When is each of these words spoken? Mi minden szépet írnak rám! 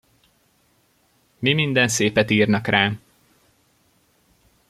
Mi 1.39 1.53
minden 1.55 1.87
szépet 1.87 2.29
írnak 2.29 2.67
rám! 2.67 3.01